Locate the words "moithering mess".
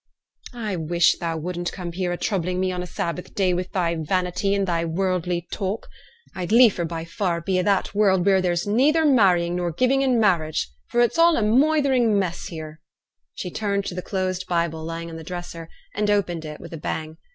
11.43-12.47